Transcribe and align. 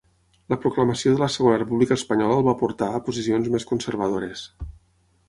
La 0.51 0.57
proclamació 0.61 1.11
de 1.17 1.21
la 1.23 1.27
Segona 1.33 1.59
República 1.61 1.97
Espanyola 2.01 2.37
el 2.39 2.47
va 2.47 2.55
portar 2.63 2.87
a 3.01 3.05
posicions 3.11 3.51
més 3.57 3.69
conservadores. 3.73 4.47